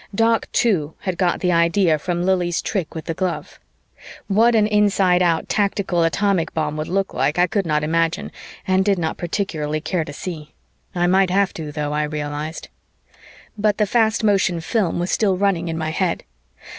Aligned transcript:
Doc 0.15 0.47
too 0.51 0.95
had 1.01 1.15
got 1.15 1.41
the 1.41 1.51
idea 1.51 1.99
from 1.99 2.23
Lili's 2.23 2.59
trick 2.63 2.95
with 2.95 3.05
the 3.05 3.13
glove. 3.13 3.59
What 4.25 4.55
an 4.55 4.65
inside 4.65 5.21
out 5.21 5.47
tactical 5.47 6.01
atomic 6.01 6.55
bomb 6.55 6.75
would 6.77 6.87
look 6.87 7.13
like, 7.13 7.37
I 7.37 7.45
could 7.45 7.67
not 7.67 7.83
imagine 7.83 8.31
and 8.67 8.83
did 8.83 8.97
not 8.97 9.17
particularly 9.19 9.79
care 9.79 10.03
to 10.03 10.11
see. 10.11 10.55
I 10.95 11.05
might 11.05 11.29
have 11.29 11.53
to, 11.53 11.71
though, 11.71 11.93
I 11.93 12.01
realized. 12.01 12.69
But 13.59 13.77
the 13.77 13.85
fast 13.85 14.23
motion 14.23 14.59
film 14.59 14.97
was 14.97 15.11
still 15.11 15.37
running 15.37 15.67
in 15.67 15.77
my 15.77 15.91
head. 15.91 16.23